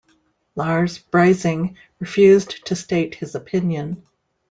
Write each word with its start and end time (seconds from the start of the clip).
Lars 0.55 0.97
Brising 0.97 1.75
refused 1.99 2.65
to 2.65 2.75
state 2.75 3.13
his 3.13 3.35
opinion. 3.35 4.01